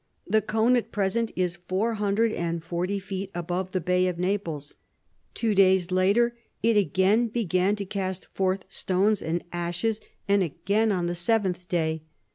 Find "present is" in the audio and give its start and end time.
0.91-1.59